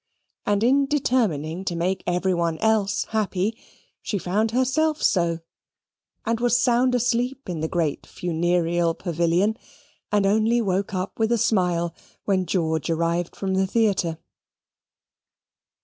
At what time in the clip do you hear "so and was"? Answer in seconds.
5.03-6.57